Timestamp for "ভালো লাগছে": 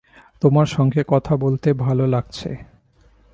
1.73-2.49